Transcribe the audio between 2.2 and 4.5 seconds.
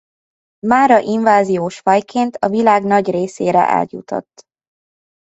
a világ nagy részére eljutott.